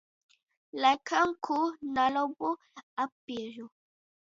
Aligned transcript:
Laikam 0.83 1.35
kū 1.49 1.59
nalobu 1.99 2.55
apiežu. 3.07 3.71